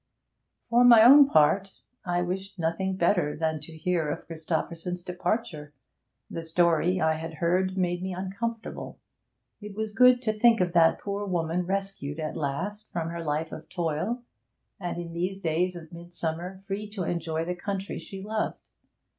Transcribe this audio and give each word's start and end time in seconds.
For 0.67 0.83
my 0.83 1.03
own 1.03 1.27
part, 1.27 1.73
I 2.03 2.23
wished 2.23 2.57
nothing 2.57 2.95
better 2.95 3.35
than 3.37 3.59
to 3.59 3.77
hear 3.77 4.09
of 4.09 4.25
Christopherson's 4.25 5.03
departure. 5.03 5.73
The 6.27 6.41
story 6.41 6.99
I 6.99 7.17
had 7.17 7.35
heard 7.35 7.77
made 7.77 8.01
me 8.01 8.11
uncomfortable. 8.11 8.97
It 9.61 9.75
was 9.75 9.91
good 9.91 10.19
to 10.23 10.33
think 10.33 10.59
of 10.59 10.73
that 10.73 10.97
poor 10.97 11.27
woman 11.27 11.67
rescued 11.67 12.19
at 12.19 12.35
last 12.35 12.89
from 12.91 13.09
her 13.09 13.23
life 13.23 13.51
of 13.51 13.69
toil, 13.69 14.23
and 14.79 14.97
in 14.97 15.13
these 15.13 15.39
days 15.39 15.75
of 15.75 15.93
midsummer 15.93 16.63
free 16.65 16.89
to 16.89 17.03
enjoy 17.03 17.45
the 17.45 17.53
country 17.53 17.99
she 17.99 18.23
loved. 18.23 18.57